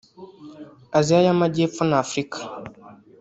Aziya 0.97 1.19
y’Amajyepfo 1.25 1.81
na 1.89 1.95
Afurika 2.03 2.37